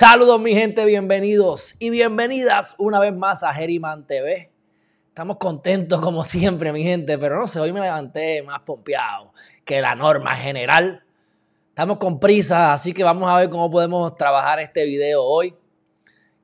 [0.00, 4.48] Saludos mi gente, bienvenidos y bienvenidas una vez más a Geriman TV.
[5.08, 9.32] Estamos contentos como siempre mi gente, pero no sé, hoy me levanté más pompeado
[9.64, 11.02] que la norma general.
[11.70, 15.56] Estamos con prisa, así que vamos a ver cómo podemos trabajar este video hoy.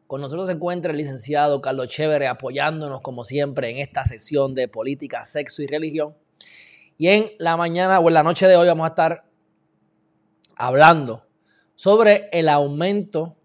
[0.09, 4.67] Con nosotros se encuentra el licenciado Carlos Chévere apoyándonos como siempre en esta sesión de
[4.67, 6.17] política, sexo y religión.
[6.99, 9.25] Y en la mañana o en la noche de hoy vamos a estar
[10.57, 11.25] hablando
[11.77, 13.37] sobre el aumento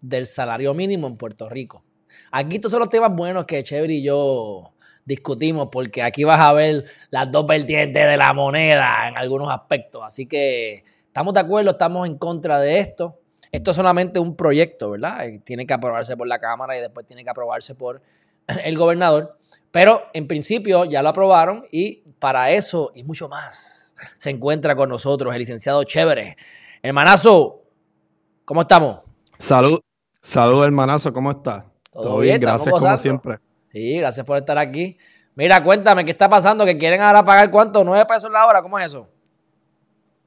[0.00, 1.84] del salario mínimo en Puerto Rico.
[2.30, 6.52] Aquí estos son los temas buenos que Chévere y yo discutimos, porque aquí vas a
[6.52, 10.02] ver las dos vertientes de la moneda en algunos aspectos.
[10.04, 13.20] Así que estamos de acuerdo, estamos en contra de esto.
[13.50, 15.24] Esto es solamente un proyecto, ¿verdad?
[15.44, 18.02] Tiene que aprobarse por la Cámara y después tiene que aprobarse por
[18.64, 19.38] el gobernador.
[19.70, 24.90] Pero en principio ya lo aprobaron y para eso y mucho más se encuentra con
[24.90, 26.36] nosotros el licenciado Chévere.
[26.82, 27.62] Hermanazo,
[28.44, 29.00] ¿cómo estamos?
[29.38, 29.80] Salud,
[30.28, 31.64] Saludos, hermanazo, ¿cómo estás?
[31.90, 33.38] Todo, bien, gracias como siempre.
[33.72, 34.98] Sí, gracias por estar aquí.
[35.34, 36.66] Mira, cuéntame, ¿qué está pasando?
[36.66, 37.82] ¿Que quieren ahora pagar cuánto?
[37.82, 38.60] ¿9 pesos la hora?
[38.60, 39.08] ¿Cómo es eso?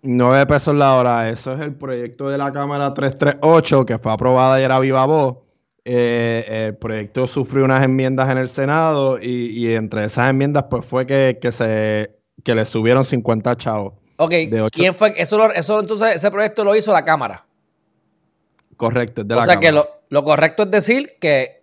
[0.01, 4.55] 9 pesos la hora, eso es el proyecto de la Cámara 338 que fue aprobada
[4.55, 5.37] ayer a viva voz.
[5.85, 11.05] Eh, el proyecto sufrió unas enmiendas en el Senado y, entre esas enmiendas pues fue
[11.05, 13.93] que, se que le subieron 50 chavos.
[14.17, 14.33] Ok,
[14.71, 15.13] ¿quién fue?
[15.15, 17.45] Eso, eso entonces ese proyecto lo hizo la Cámara.
[18.81, 21.61] Correcto, de la O sea que lo, correcto es decir que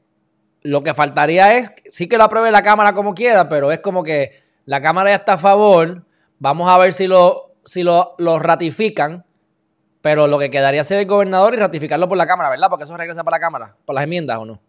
[0.62, 4.04] lo que faltaría es, sí que lo apruebe la Cámara como quiera, pero es como
[4.04, 6.04] que la Cámara ya está a favor,
[6.38, 9.24] vamos a ver si lo, si lo, ratifican,
[10.00, 12.68] pero lo que quedaría ser el gobernador y ratificarlo por la Cámara, ¿verdad?
[12.70, 14.60] Porque eso regresa para la Cámara, por las enmiendas o no.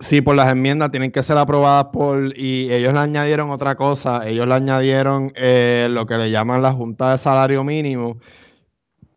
[0.00, 4.26] Sí, por las enmiendas tienen que ser aprobadas por, y ellos le añadieron otra cosa,
[4.26, 8.16] ellos le añadieron eh, lo que le llaman la Junta de Salario Mínimo,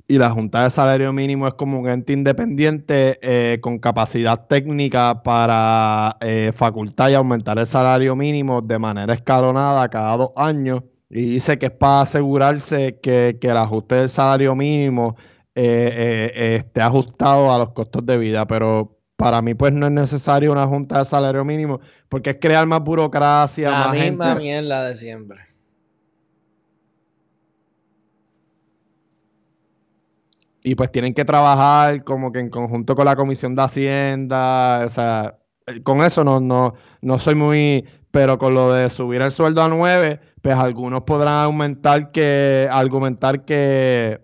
[0.08, 5.24] y la Junta de Salario Mínimo es como un ente independiente eh, con capacidad técnica
[5.24, 10.84] para eh, facultar y aumentar el salario mínimo de manera escalonada cada dos años.
[11.10, 15.16] Y dice que es para asegurarse que, el ajuste del salario mínimo
[15.56, 18.46] eh, esté ajustado a los costos de vida.
[18.46, 21.80] Pero para mí, pues no es necesario una Junta de Salario Mínimo
[22.10, 23.72] porque es crear más burocracia.
[23.72, 25.45] La misma mierda de siempre.
[30.66, 34.90] Y pues tienen que trabajar como que en conjunto con la Comisión de Hacienda, o
[34.90, 35.38] sea,
[35.68, 39.62] eh, con eso no, no, no soy muy, pero con lo de subir el sueldo
[39.62, 44.22] a 9, pues algunos podrán aumentar que, argumentar que,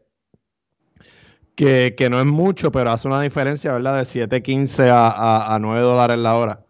[1.55, 4.03] que, no es mucho, pero hace una diferencia, ¿verdad?
[4.03, 6.65] De 7.15 a, a, 9 dólares la hora.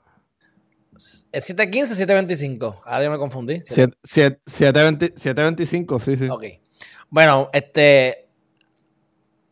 [0.98, 1.96] ¿Es 7.15 o
[2.28, 2.82] 7.25?
[2.84, 3.62] Ahora ya me confundí.
[3.62, 6.28] 7.25, sí, sí.
[6.28, 6.44] Ok.
[7.10, 8.31] Bueno, este,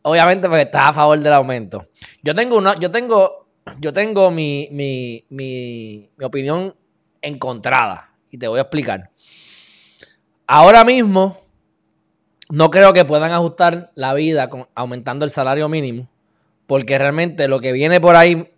[0.02, 1.88] obviamente porque a favor del aumento.
[2.22, 6.74] Yo tengo una, yo tengo, yo tengo mi, mi, mi, mi opinión
[7.22, 9.10] encontrada y te voy a explicar.
[10.46, 11.40] Ahora mismo
[12.50, 16.08] no creo que puedan ajustar la vida con, aumentando el salario mínimo,
[16.66, 18.52] porque realmente lo que viene por ahí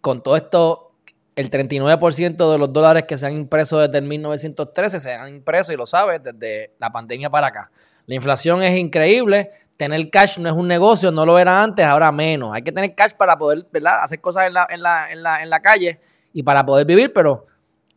[0.00, 0.88] con todo esto,
[1.34, 5.72] el 39% de los dólares que se han impreso desde el 1913 se han impreso
[5.72, 7.70] y lo sabes desde la pandemia para acá.
[8.06, 9.50] La inflación es increíble.
[9.76, 12.54] Tener cash no es un negocio, no lo era antes, ahora menos.
[12.54, 13.98] Hay que tener cash para poder ¿verdad?
[14.00, 16.00] hacer cosas en la, en, la, en, la, en la calle
[16.32, 17.46] y para poder vivir, pero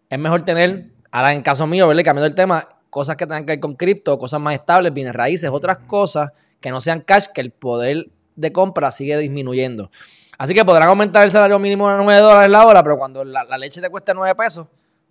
[0.09, 2.03] es mejor tener, ahora en caso mío, ¿verdad?
[2.03, 5.50] cambiando el tema, cosas que tengan que ver con cripto, cosas más estables, bienes raíces,
[5.50, 9.90] otras cosas que no sean cash, que el poder de compra sigue disminuyendo.
[10.38, 13.43] Así que podrán aumentar el salario mínimo a 9 dólares la hora, pero cuando la,
[13.58, 14.67] leche te cueste 9 pesos,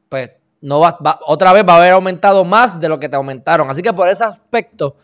[0.08, 0.30] pues
[0.62, 3.68] no va, otra vez va a haber aumentado más de lo que te aumentaron.
[3.70, 4.96] Así que por ese aspecto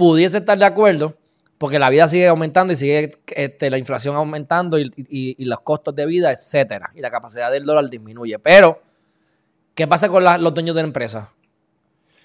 [0.00, 1.14] pudiese estar de acuerdo,
[1.58, 6.06] porque la vida sigue aumentando y sigue este, la inflación aumentando y, los costos de
[6.06, 6.90] vida, etcétera.
[6.94, 8.38] Y la capacidad del dólar disminuye.
[8.38, 8.80] Pero,
[9.74, 11.30] ¿qué pasa con los dueños de la empresa?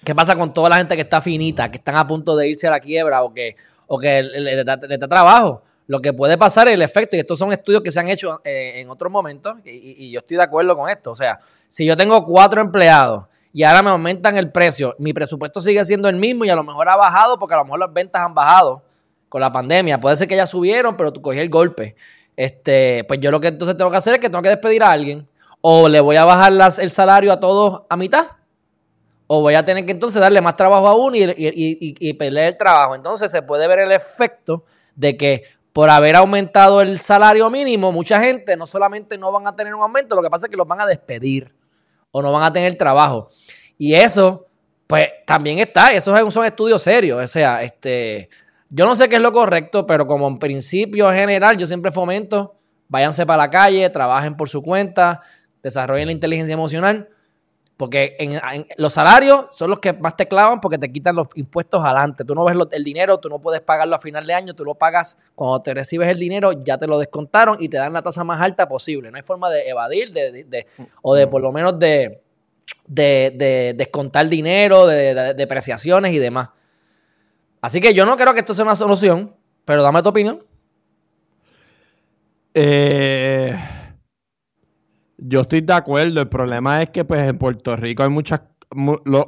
[0.02, 2.66] ¿Qué pasa con toda la gente que está finita, que están a punto de irse
[2.66, 3.56] a la quiebra o que,
[3.88, 5.62] o que le da trabajo?
[5.86, 8.40] Lo que puede pasar es el efecto, y estos son estudios que se han hecho
[8.42, 11.10] eh, en otros momentos, y, yo estoy de acuerdo con esto.
[11.12, 11.38] O sea,
[11.68, 16.10] si yo tengo cuatro empleados y ahora me aumentan el precio, mi presupuesto sigue siendo
[16.10, 18.34] el mismo y a lo mejor ha bajado porque a lo mejor las ventas han
[18.34, 18.82] bajado
[19.30, 19.98] con la pandemia.
[19.98, 21.96] Puede ser que ya subieron, pero tú cogí el golpe.
[22.36, 24.90] Este, pues yo lo que entonces tengo que hacer es que tengo que despedir a
[24.90, 25.26] alguien.
[25.62, 28.26] O le voy a bajar el salario a todos a mitad.
[29.26, 32.58] O voy a tener que entonces darle más trabajo a uno y, y perder el
[32.58, 32.94] trabajo.
[32.94, 34.64] Entonces se puede ver el efecto
[34.94, 39.56] de que por haber aumentado el salario mínimo, mucha gente no solamente no van a
[39.56, 41.55] tener un aumento, lo que pasa es que los van a despedir
[42.16, 43.28] o no van a tener trabajo.
[43.76, 44.46] Y eso,
[44.86, 47.22] pues también está, esos son estudios serios.
[47.22, 48.30] O sea, este,
[48.70, 52.54] yo no sé qué es lo correcto, pero como en principio general, yo siempre fomento
[52.88, 55.20] váyanse para la calle, trabajen por su cuenta,
[55.62, 57.10] desarrollen la inteligencia emocional,
[57.76, 61.84] porque en, los salarios son los que más te clavan porque te quitan los impuestos
[61.84, 62.24] adelante.
[62.24, 64.74] Tú no ves el dinero, tú no puedes pagarlo a final de año, tú lo
[64.74, 68.24] pagas cuando te recibes el dinero, ya te lo descontaron y te dan la tasa
[68.24, 69.10] más alta posible.
[69.10, 70.66] No hay forma de evadir de,
[71.02, 72.22] o de por lo menos de,
[72.86, 76.48] de descontar dinero, de, depreciaciones y demás.
[77.60, 79.34] Así que yo no creo que esto sea una solución,
[79.66, 80.42] pero dame tu opinión.
[82.54, 83.54] Eh,
[85.18, 86.20] yo estoy de acuerdo.
[86.20, 88.40] El problema es que pues en Puerto Rico hay muchas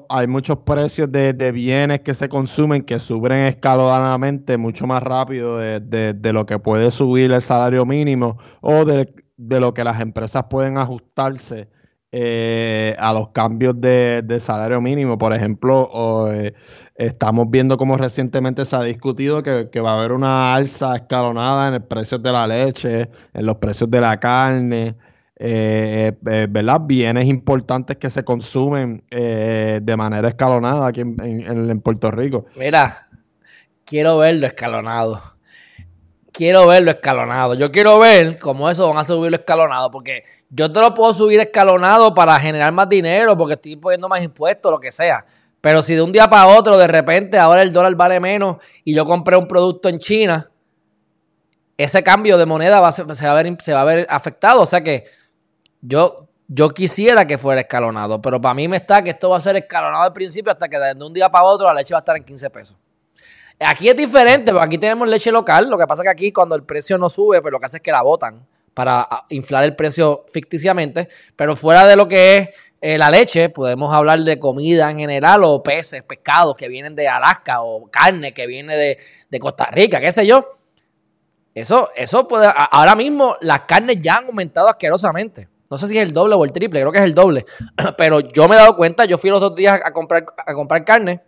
[0.08, 6.32] hay muchos precios de, bienes que se consumen que suben escalonadamente mucho más rápido de,
[6.32, 9.08] lo que puede subir el salario mínimo o de,
[9.38, 11.68] lo que las empresas pueden ajustarse
[12.10, 15.18] eh, a los cambios de, salario mínimo.
[15.18, 16.54] Por ejemplo, eh,
[16.96, 21.74] estamos viendo como recientemente se ha discutido que, va a haber una alza escalonada en
[21.74, 24.96] el precio de la leche, en los precios de la carne.
[25.40, 26.80] Eh, ¿verdad?
[26.84, 32.46] Bienes importantes que se consumen de manera escalonada aquí en, en, Puerto Rico.
[32.56, 33.08] Mira,
[33.84, 35.22] quiero verlo escalonado.
[36.32, 37.54] Quiero verlo escalonado.
[37.54, 41.40] Yo quiero ver cómo eso van a subirlo escalonado, porque yo te lo puedo subir
[41.40, 45.24] escalonado para generar más dinero porque estoy poniendo más impuestos, lo que sea.
[45.60, 48.94] Pero si de un día para otro, de repente, ahora el dólar vale menos y
[48.94, 50.50] yo compré un producto en China,
[51.76, 54.62] ese cambio de moneda se, va a ver, se va a ver afectado.
[54.62, 55.04] O sea que
[55.80, 59.40] yo, yo quisiera que fuera escalonado, pero para mí me está que esto va a
[59.40, 62.00] ser escalonado al principio hasta que de un día para otro la leche va a
[62.00, 62.76] estar en 15 pesos.
[63.60, 65.68] Aquí es diferente, porque aquí tenemos leche local.
[65.68, 67.78] Lo que pasa es que aquí cuando el precio no sube, pues lo que hace
[67.78, 72.48] es que la botan para inflar el precio ficticiamente, pero fuera de lo que es
[72.80, 77.08] eh, la leche, podemos hablar de comida en general o peces, pescados que vienen de
[77.08, 80.58] Alaska o carne que viene de, Costa Rica, qué sé yo.
[81.52, 85.48] Eso, eso puede, ahora mismo las carnes ya han aumentado asquerosamente.
[85.70, 87.44] No sé si es el doble o el triple, creo que es el doble.
[87.98, 90.84] Pero yo me he dado cuenta, yo fui los dos días a comprar, a comprar
[90.84, 91.22] carne.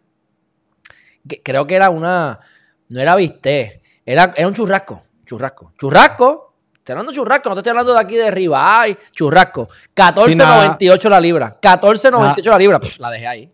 [1.45, 2.41] creo que era una,
[2.89, 5.73] no era bistec, era, era un churrasco, churrasco.
[5.79, 6.51] Churrasco,
[6.81, 9.69] Estoy hablando de churrasco, no te estoy hablando de aquí de ribeye, churrasco.
[9.95, 11.61] 14.98 la libra.
[11.61, 12.81] 14.98 la libra.
[12.99, 13.53] la dejé ahí.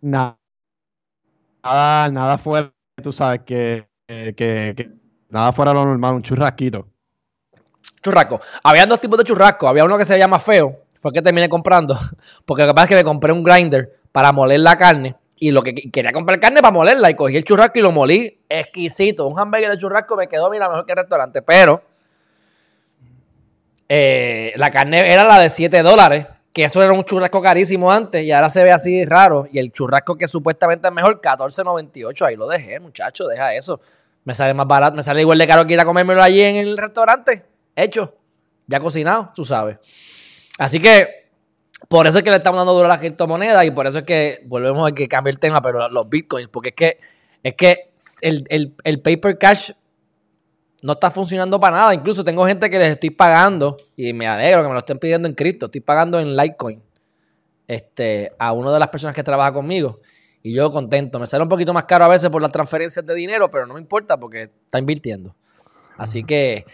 [0.00, 0.36] Nada,
[1.62, 4.90] nada, nada fuera, tú sabes, que, que,
[5.30, 6.88] nada fuera lo normal, un churrasquito.
[8.06, 8.40] Churrasco.
[8.62, 9.66] Había dos tipos de churrasco.
[9.66, 11.98] Había uno que se llama feo, fue el que terminé comprando.
[12.44, 15.16] Porque lo que pasa es que me compré un grinder para moler la carne.
[15.38, 17.10] Y lo que quería comprar carne para molerla.
[17.10, 19.26] Y cogí el churrasco y lo molí exquisito.
[19.26, 21.42] Un hamburger de churrasco me quedó, mira, mejor que el restaurante.
[21.42, 21.82] Pero
[23.88, 28.24] eh, la carne era la de 7 dólares, que eso era un churrasco carísimo antes
[28.24, 29.48] y ahora se ve así raro.
[29.50, 32.26] Y el churrasco que supuestamente es mejor, 14.98.
[32.26, 33.80] Ahí lo dejé, muchacho, deja eso.
[34.24, 36.56] Me sale más barato, me sale igual de caro que ir a comérmelo allí en
[36.56, 37.44] el restaurante.
[37.76, 38.16] Hecho,
[38.66, 39.76] ya cocinado, tú sabes.
[40.58, 41.28] Así que
[41.88, 44.04] por eso es que le estamos dando duro a la criptomoneda y por eso es
[44.04, 46.98] que volvemos a que cambiar el tema, pero los bitcoins, porque es que,
[47.44, 47.76] es que
[48.22, 49.70] el, el paper cash
[50.82, 51.94] no está funcionando para nada.
[51.94, 55.28] Incluso tengo gente que les estoy pagando y me alegro que me lo estén pidiendo
[55.28, 55.66] en cripto.
[55.66, 56.82] Estoy pagando en Litecoin
[57.66, 60.00] este, a una de las personas que trabaja conmigo.
[60.42, 61.18] Y yo contento.
[61.18, 63.74] Me sale un poquito más caro a veces por las transferencias de dinero, pero no
[63.74, 65.34] me importa porque está invirtiendo.
[65.96, 66.64] Así que,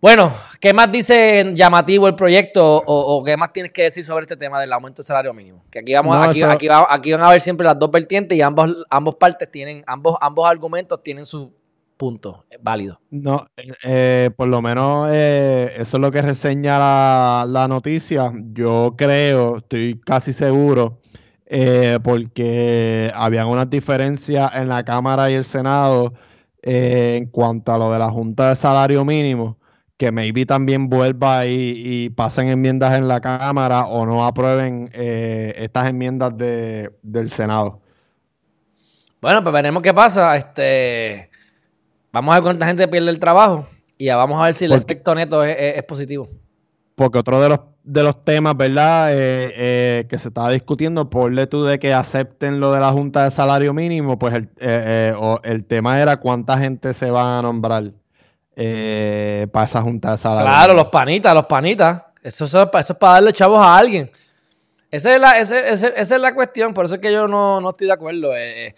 [0.00, 4.36] bueno, ¿qué más dice llamativo el proyecto o, qué más tienes que decir sobre este
[4.36, 5.64] tema del aumento del salario mínimo?
[5.70, 8.86] Que aquí vamos, aquí, aquí, aquí, van a ver siempre las dos vertientes y ambos,
[8.90, 11.52] ambos partes tienen, ambos, ambos argumentos tienen su
[11.98, 13.00] punto, válido.
[13.10, 13.46] No,
[13.82, 18.32] eh, por lo menos eh, eso es lo que reseña la, noticia.
[18.52, 21.00] Yo creo, estoy casi seguro,
[21.44, 26.14] eh, porque habían unas diferencias en la Cámara y el Senado
[26.62, 29.57] en cuanto a lo de la Junta de Salario Mínimo,
[29.98, 35.88] que maybe también vuelva y, y pasen enmiendas en la Cámara o no aprueben estas
[35.88, 37.82] enmiendas de, del Senado.
[39.20, 40.34] Bueno, pues veremos qué pasa.
[40.36, 41.28] Este
[42.12, 43.66] Vamos a ver cuánta gente pierde el trabajo
[43.98, 46.28] y ya vamos a ver si el efecto neto es, positivo.
[46.94, 49.12] Porque otro de los, de los temas, ¿verdad?
[49.12, 53.24] Eh, eh, que se estaba discutiendo, por tú de que acepten lo de la Junta
[53.24, 55.14] de Salario Mínimo, pues el, eh,
[55.44, 57.92] el tema era cuánta gente se va a nombrar
[59.52, 62.02] para esa Junta de Claro, los panitas, los panitas.
[62.22, 64.10] Eso, eso, es para darle chavos a alguien.
[64.90, 67.86] Esa es la, esa, es la cuestión, por eso es que yo no, no estoy
[67.86, 68.32] de acuerdo.
[68.36, 68.74] Eh,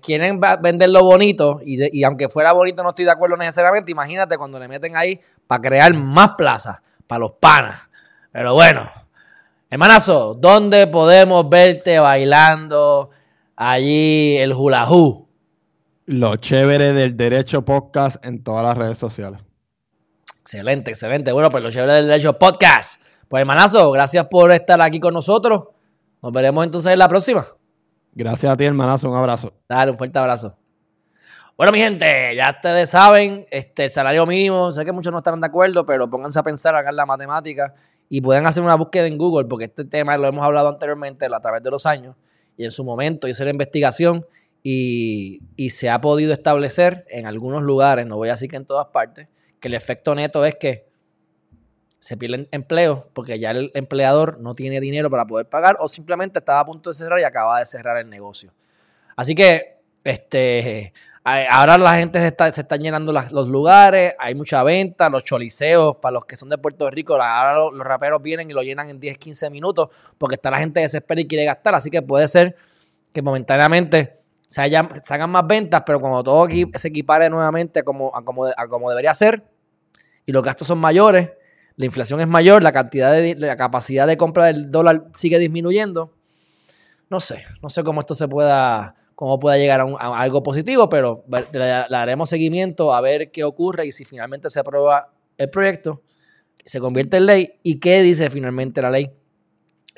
[0.00, 4.58] quieren vender lo bonito y, aunque fuera bonito no estoy de acuerdo necesariamente, imagínate cuando
[4.58, 7.82] le meten ahí para crear más plazas para los panas.
[8.32, 8.90] Pero bueno,
[9.68, 13.10] hermanazo, ¿dónde podemos verte bailando
[13.56, 14.86] allí el hula
[16.06, 19.40] Lo chévere del Derecho Podcast en todas las redes sociales.
[20.42, 21.32] Excelente, excelente.
[21.32, 23.02] Bueno, pues lo chévere del hecho podcast.
[23.26, 25.68] Pues hermanazo, gracias por estar aquí con nosotros.
[26.22, 27.46] Nos veremos entonces en la próxima.
[28.12, 29.08] Gracias a ti, hermanazo.
[29.08, 29.54] Un abrazo.
[29.66, 30.54] Dale, un fuerte abrazo.
[31.56, 35.40] Bueno, mi gente, ya ustedes saben, este, el salario mínimo, sé que muchos no estarán
[35.40, 37.72] de acuerdo, pero pónganse a pensar, hagan la matemática
[38.10, 41.40] y pueden hacer una búsqueda en Google, porque este tema lo hemos hablado anteriormente a
[41.40, 42.14] través de los años
[42.56, 44.26] y en su momento hice la investigación
[44.66, 48.86] y, se ha podido establecer en algunos lugares, no voy a decir que en todas
[48.86, 49.28] partes,
[49.60, 50.86] que el efecto neto es que
[51.98, 56.38] se pierden empleos porque ya el empleador no tiene dinero para poder pagar o simplemente
[56.38, 58.52] estaba a punto de cerrar y acaba de cerrar el negocio.
[59.16, 60.92] Así que este,
[61.24, 65.96] ahora la gente se está, se están llenando los lugares, hay mucha venta, los choliseos,
[65.96, 68.98] para los que son de Puerto Rico, ahora los, raperos vienen y lo llenan en
[68.98, 72.56] 10, 15 minutos porque está la gente desesperada y quiere gastar, así que puede ser
[73.12, 74.23] que momentáneamente
[74.54, 79.12] se, hagan más ventas, pero cuando todo se equipare nuevamente como, a como, como debería
[79.12, 79.42] ser
[80.26, 81.30] y los gastos son mayores,
[81.76, 86.14] la inflación es mayor, la cantidad de la capacidad de compra del dólar sigue disminuyendo.
[87.10, 91.24] No sé, no sé cómo esto se pueda, cómo pueda llegar a, algo positivo, pero
[91.52, 91.58] le,
[91.90, 96.00] daremos seguimiento a ver qué ocurre y si finalmente se aprueba el proyecto,
[96.64, 99.10] se convierte en ley y qué dice finalmente la ley.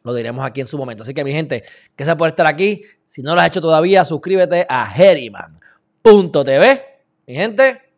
[0.07, 1.03] Lo diremos aquí en su momento.
[1.03, 1.65] Así que mi gente,
[1.97, 2.81] que se por estar aquí.
[3.05, 6.85] Si no lo has hecho todavía, suscríbete a Heriman.tv.
[7.27, 7.93] Mi gente,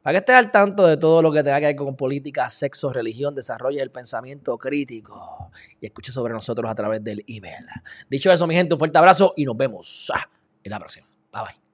[0.00, 2.94] para que estés al tanto de todo lo que tenga que ver con política, sexo,
[2.94, 7.66] religión, desarrollo el pensamiento crítico y escuche sobre nosotros a través del email.
[8.08, 10.10] Dicho eso, mi gente, un fuerte abrazo y nos vemos
[10.64, 11.06] en la próxima.
[11.30, 11.67] Bye bye.